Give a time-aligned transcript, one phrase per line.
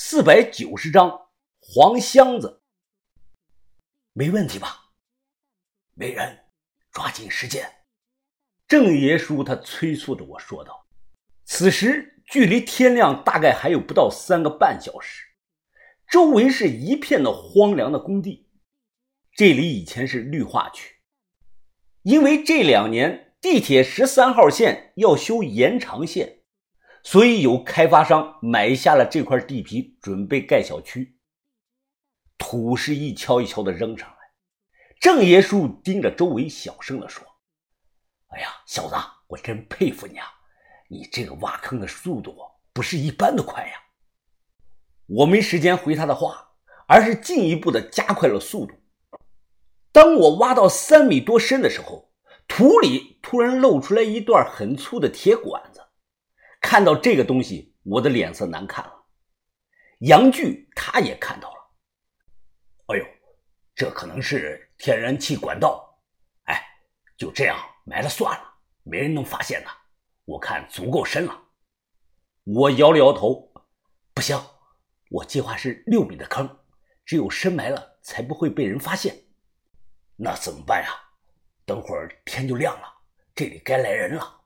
[0.00, 1.26] 四百九十张
[1.58, 2.62] 黄箱子，
[4.12, 4.92] 没问题吧？
[5.94, 6.38] 没人，
[6.92, 7.68] 抓紧时间。
[8.68, 10.86] 郑爷叔他催促着我说道。
[11.46, 15.24] 此时距离天亮大概还有不到三个半小时，
[16.08, 18.48] 周围是一片的荒凉的工地。
[19.32, 20.94] 这里以前是绿化区，
[22.02, 26.37] 因为这两年地铁十三号线要修延长线。
[27.02, 31.16] 所以有开发商买下了这块地皮，准备盖小区。
[32.36, 34.16] 土是一锹一锹的扔上来。
[35.00, 37.24] 郑爷叔盯着周围，小声的说
[38.28, 38.94] ：“哎呀，小子，
[39.28, 40.26] 我真佩服你啊！
[40.88, 42.36] 你这个挖坑的速度
[42.72, 43.72] 不是一般的快呀！”
[45.06, 46.48] 我没时间回他的话，
[46.86, 48.74] 而是进一步的加快了速度。
[49.92, 52.12] 当我挖到三米多深的时候，
[52.46, 55.67] 土里突然露出来一段很粗的铁管。
[56.68, 58.92] 看到这个东西，我的脸色难看了。
[60.00, 61.56] 杨巨他也看到了。
[62.88, 63.06] 哎呦，
[63.74, 65.98] 这可能是天然气管道。
[66.44, 66.62] 哎，
[67.16, 69.70] 就这样埋了算了，没人能发现的。
[70.26, 71.42] 我看足够深了。
[72.44, 73.50] 我摇了摇头，
[74.12, 74.38] 不行，
[75.08, 76.58] 我计划是六米的坑，
[77.06, 79.16] 只有深埋了才不会被人发现。
[80.16, 80.90] 那怎么办呀？
[81.64, 82.94] 等会儿天就亮了，
[83.34, 84.37] 这里该来人了。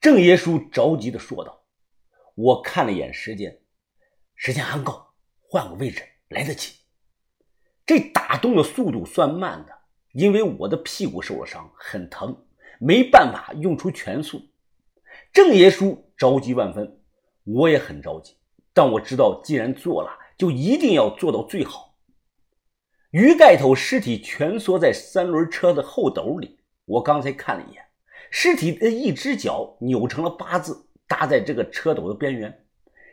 [0.00, 1.62] 郑爷叔着急的说道
[2.34, 3.60] ：“我看了眼时间，
[4.34, 5.08] 时间还够，
[5.42, 6.72] 换个位置来得及。
[7.84, 9.78] 这打洞的速度算慢的，
[10.12, 12.46] 因为我的屁股受了伤，很疼，
[12.78, 14.40] 没办法用出全速。”
[15.34, 17.02] 郑爷叔着急万分，
[17.44, 18.38] 我也很着急，
[18.72, 21.98] 但我知道，既然做了，就一定要做到最好。
[23.10, 27.84] 鱼盖头尸体蜷缩在三轮车的后斗里，我刚才看了一眼。
[28.30, 32.64] 尸体的一只脚扭成了八字，搭在这个车斗的边缘。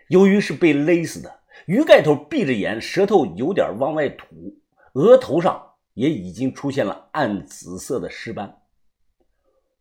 [0.09, 4.55] 由于是被勒死的，鱼盖头闭着眼，舌头有点往外吐，
[4.93, 8.61] 额头上也已经出现了暗紫色的尸斑。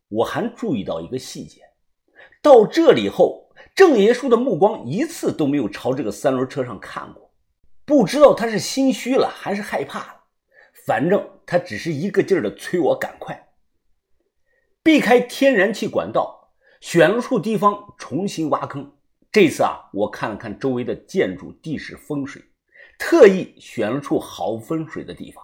[0.09, 1.61] 我还注意到一个细节，
[2.41, 7.31] 到这里后，郑爷叔的目光一次都没有朝这个三轮车上看过，
[7.85, 10.23] 不知道他是心虚了还是害怕了，
[10.85, 13.46] 反正他只是一个劲儿的催我赶快。
[14.87, 18.93] 避开天然气管道，选了处地方重新挖坑。
[19.33, 22.41] 这次啊，我看了看周围的建筑、地势、风水，
[22.97, 25.43] 特意选了处好风水的地方。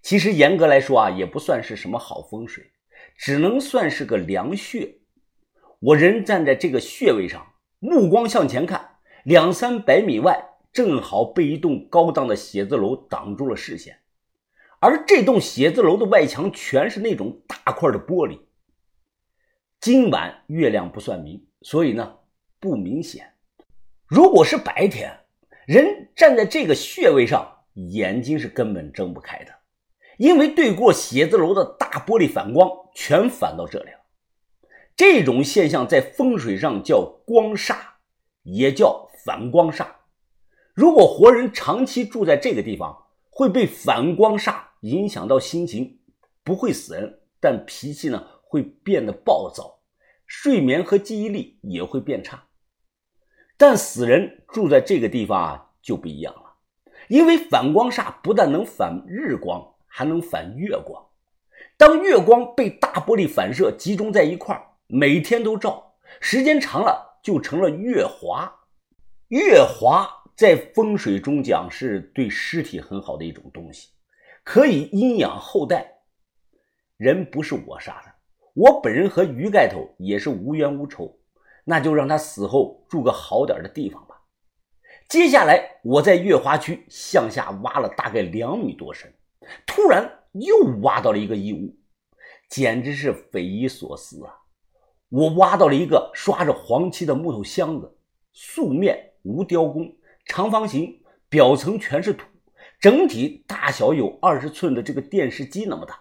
[0.00, 2.70] 其实严格来说啊，也不算是什么好风水，
[3.18, 4.94] 只能算是个凉穴。
[5.80, 7.46] 我人站在这个穴位上，
[7.80, 13.98] 目光向前看，两三百米外正好被一栋高档的写字楼挡住了视线。
[14.80, 18.40] 而这栋写字楼的外墙全是那种大块的玻璃。
[19.80, 22.16] 今晚月亮不算明，所以呢
[22.60, 23.34] 不明显。
[24.06, 25.12] 如果是白天，
[25.66, 29.52] 人站在这个穴位上，眼睛是根本睁不开的，
[30.18, 33.98] 因为对过写字楼的大玻璃反光全反到这里了。
[34.96, 37.76] 这种现象在风水上叫光煞，
[38.42, 39.86] 也叫反光煞。
[40.72, 45.98] 如果活人长期住在这个地方，会被反光煞影响到心情，
[46.44, 49.80] 不会死人，但脾气呢会变得暴躁，
[50.26, 52.44] 睡眠和记忆力也会变差。
[53.56, 56.54] 但死人住在这个地方啊就不一样了，
[57.08, 61.04] 因为反光煞不但能反日光，还能反月光。
[61.76, 68.54] 当月光被大玻璃反射集中在一块每天都照，时间长了就成了月华。
[69.28, 70.08] 月华。
[70.36, 73.88] 在风水中讲，是对尸体很好的一种东西，
[74.46, 76.02] 可以阴养后代。
[76.96, 78.14] 人不是我杀的，
[78.54, 81.18] 我本人和鱼盖头也是无冤无仇，
[81.64, 84.22] 那就让他死后住个好点的地方吧。
[85.08, 89.12] 接下来，我在月华区向下挖了大概两米多深，
[89.66, 91.76] 突然又挖到了一个异物，
[92.48, 94.32] 简直是匪夷所思啊！
[95.08, 97.98] 我挖到了一个刷着黄漆的木头箱子，
[98.32, 99.92] 素面无雕工。
[100.24, 102.26] 长方形，表层全是土，
[102.78, 105.98] 整体大小有二十寸的这个电视机那么大。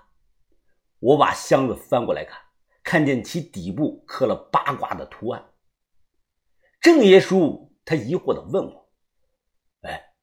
[0.99, 2.41] 我把箱子翻过来看，
[2.83, 5.43] 看见其底部刻了八卦的图案。
[6.81, 8.89] 郑爷叔他疑惑地问我
[9.87, 10.13] ：“哎，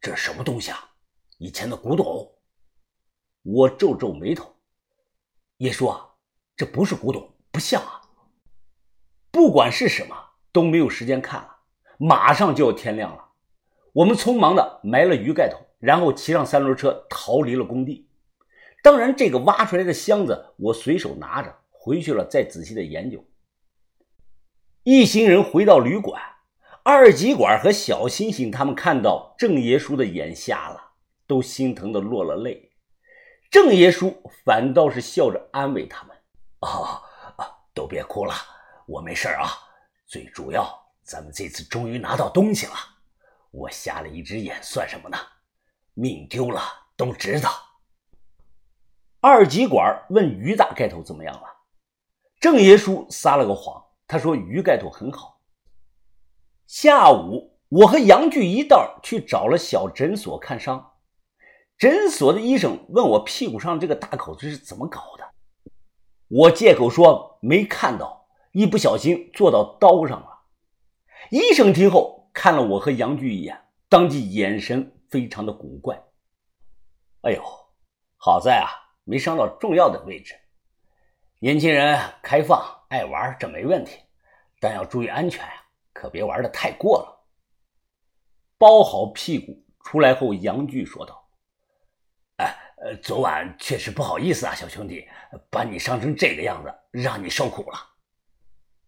[0.00, 0.90] 这什么东西啊？
[1.38, 2.30] 以前的古董？”
[3.42, 4.54] 我皱皱眉头
[5.58, 6.10] ：“爷叔啊，
[6.56, 8.02] 这不是古董，不像啊。
[9.30, 10.16] 不管是什么，
[10.52, 11.56] 都没有时间看了，
[11.98, 13.30] 马上就要天亮了。”
[13.94, 18.08] 我们匆忙的埋了鱼盖头，然后骑上三轮车逃离了工地。
[18.84, 23.24] 当然，这个挖出来的箱子我随手拿着回去了，再仔细的研究。
[24.84, 26.22] 一行人回到旅馆，
[26.84, 30.80] 二极管和小星星他们看到郑爷叔的眼瞎了，
[31.26, 32.70] 都心疼的落了泪。
[33.50, 36.16] 郑爷叔反倒是笑着安慰他们
[36.62, 37.02] ：“啊
[37.36, 38.32] 啊，都别哭了，
[38.86, 39.50] 我没事啊。
[40.06, 42.74] 最主要，咱们这次终于拿到东西了。
[43.50, 45.18] 我瞎了一只眼算什么呢？
[45.94, 46.60] 命丢了
[46.96, 47.48] 都值得。”
[49.20, 51.42] 二极管问于大盖头怎么样了？
[52.40, 55.40] 郑爷叔撒了个谎，他说于盖头很好。
[56.66, 60.94] 下午，我和杨巨一道去找了小诊所看伤。
[61.78, 65.24] 诊所的医生问我屁股上这个大口子是怎么搞的，
[66.28, 70.40] 我借口说没看到，一不小心坐到刀上了。
[71.30, 76.02] 医生听后看了我和杨局一眼，当即眼神非常的古怪。
[77.20, 77.42] 哎呦，
[78.16, 78.66] 好在啊
[79.04, 80.34] 没伤到重要的位置。
[81.38, 84.00] 年轻人开放爱玩这没问题，
[84.58, 85.62] 但要注意安全呀，
[85.92, 87.24] 可别玩的太过了。
[88.56, 91.20] 包好屁股出来后，杨巨说道。
[92.84, 95.08] 呃，昨晚确实不好意思啊，小兄弟，
[95.48, 97.78] 把你伤成这个样子，让你受苦了。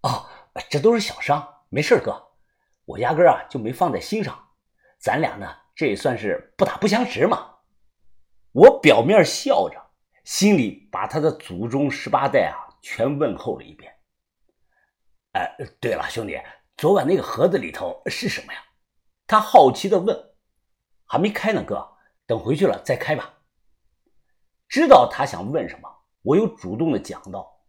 [0.03, 0.29] 哦，
[0.69, 2.20] 这都是小伤，没事哥，
[2.87, 4.37] 我压根啊就没放在心上。
[4.99, 7.56] 咱俩呢，这也算是不打不相识嘛。
[8.53, 9.81] 我表面笑着，
[10.25, 13.93] 心里把他的祖宗十八代啊全问候了一遍。
[15.32, 16.41] 哎，对了，兄弟，
[16.76, 18.61] 昨晚那个盒子里头是什么呀？
[19.26, 20.31] 他好奇的问。
[21.06, 21.87] 还没开呢，哥，
[22.27, 23.35] 等回去了再开吧。
[24.69, 25.88] 知道他想问什么，
[26.23, 27.61] 我又主动的讲道：“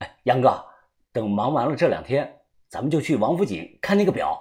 [0.00, 0.64] 哎，杨哥，
[1.12, 4.39] 等忙完了这两天，咱们就去王府井看那个表。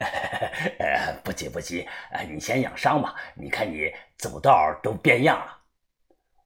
[0.80, 1.86] 呃，不急不急，
[2.28, 3.14] 你先养伤吧。
[3.34, 5.58] 你看你走道都变样了。”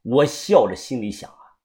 [0.03, 1.57] 我笑着心里想啊，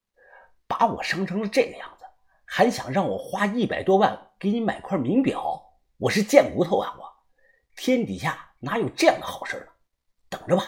[0.68, 2.06] 把我伤成了这个样子，
[2.46, 5.62] 还想让我花一百多万给你买块名表，
[5.98, 6.96] 我是贱骨头啊！
[6.98, 7.10] 我
[7.76, 9.68] 天底下哪有这样的好事呢？
[10.30, 10.64] 等着吧，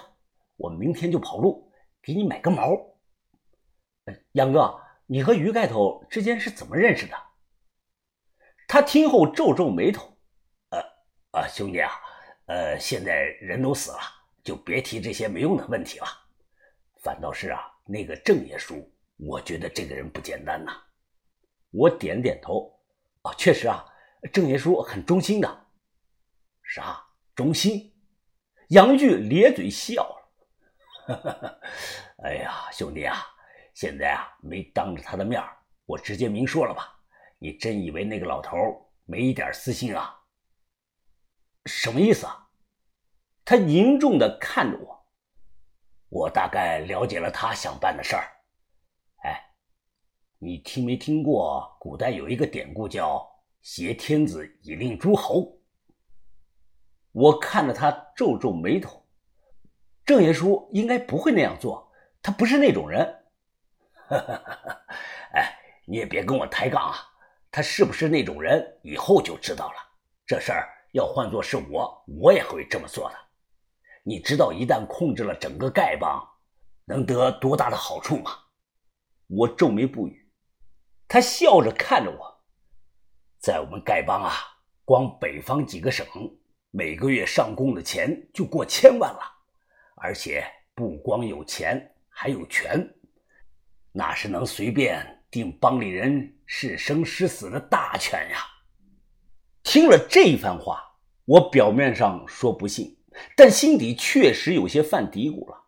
[0.57, 1.71] 我明天就跑路。
[2.03, 2.75] 给你买个毛，
[4.31, 7.15] 杨哥，你和于盖头之间是怎么认识的？
[8.68, 10.11] 他听后皱皱眉头，
[11.31, 11.92] 啊，兄弟啊，
[12.48, 14.00] 呃，现在人都死了，
[14.44, 16.07] 就别提这些没用的问题了。
[17.01, 20.72] 反倒是啊，那个郑爷叔，我觉得这个人不简单呐。
[21.72, 22.78] 我点点头，
[23.22, 23.86] 啊，确实啊，
[24.33, 25.66] 郑爷叔很忠心的。
[26.63, 27.01] 啥？
[27.33, 27.94] 忠心？
[28.69, 31.16] 杨巨咧嘴笑了。
[31.16, 31.60] 哈 哈
[32.24, 33.25] 哎呀，兄弟啊，
[33.74, 35.42] 现在啊没当着他的面
[35.86, 36.94] 我直接明说了吧。
[37.39, 38.57] 你真以为那个老头
[39.06, 40.18] 没一点私心啊？
[41.66, 42.50] 什么意思啊？
[43.44, 45.06] 他凝重的看着我。
[46.10, 48.28] 我大概了解了他想办的事儿。
[49.24, 49.42] 哎，
[50.40, 53.28] 你听没听过古代有一个典故叫
[53.62, 55.60] “挟天子以令诸侯”？
[57.13, 59.06] 我看着他皱皱眉头。
[60.06, 61.92] 郑爷叔应该不会那样做，
[62.22, 63.06] 他不是那种人。
[64.07, 64.86] 哈哈哈
[65.34, 66.98] 哎，你也别跟我抬杠啊！
[67.50, 69.75] 他是不是那种人，以后就知道了。
[70.25, 73.16] 这事儿要换做是我，我也会这么做的。
[74.04, 76.22] 你知道一旦控制了整个丐帮，
[76.86, 78.32] 能得多大的好处吗？
[79.28, 80.30] 我皱眉不语。
[81.08, 82.44] 他笑着看着我，
[83.40, 84.34] 在我们丐帮啊，
[84.84, 86.06] 光北方几个省，
[86.72, 89.19] 每个月上供的钱就过千万了。
[89.95, 90.44] 而且
[90.74, 92.83] 不光有钱，还有权，
[93.92, 98.40] 那是能随便定帮里人是生是死的大权呀！
[99.71, 102.97] 听了这番话，我表面上说不信，
[103.37, 105.68] 但心底确实有些犯嘀咕了。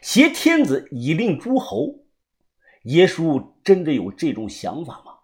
[0.00, 2.04] 挟天子以令诸侯，
[2.84, 5.14] 耶稣真的有这种想法吗？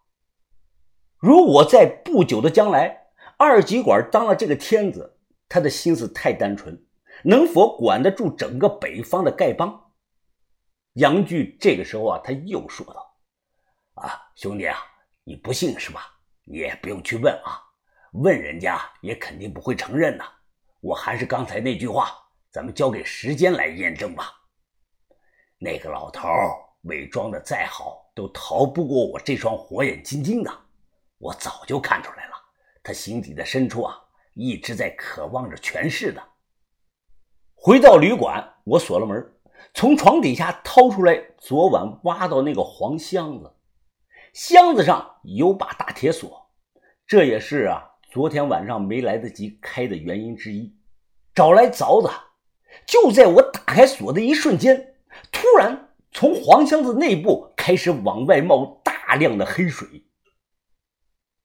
[1.16, 3.06] 如果在不久的将来，
[3.36, 5.16] 二极管当了这个天子，
[5.48, 6.84] 他的心思太单纯。
[7.22, 9.92] 能否管得住整个北方的丐帮？
[10.94, 13.14] 杨巨这个时候啊，他又说道
[13.94, 14.76] ：“啊，兄弟啊，
[15.22, 16.00] 你不信是吧？
[16.42, 17.62] 你也不用去问啊，
[18.12, 20.24] 问人家也肯定不会承认呐。
[20.80, 22.12] 我还是刚才那句话，
[22.50, 24.32] 咱们交给时间来验证吧。
[25.58, 26.28] 那个老头
[26.82, 30.50] 伪装的再好，都逃不过我这双火眼金睛的。
[31.18, 32.34] 我早就看出来了，
[32.82, 33.98] 他心底的深处啊，
[34.34, 36.22] 一直在渴望着权势的。”
[37.60, 39.34] 回到旅馆，我锁了门，
[39.74, 43.52] 从床底下掏出来昨晚挖到那个黄箱子，
[44.32, 46.48] 箱子上有把大铁锁，
[47.04, 47.84] 这也是啊
[48.18, 50.74] 昨天晚上没来得及开的原因之一。
[51.32, 52.12] 找来凿子，
[52.84, 54.96] 就在我打开锁的一瞬间，
[55.30, 60.02] 突然从黄箱子内部开始往外冒大量的黑水。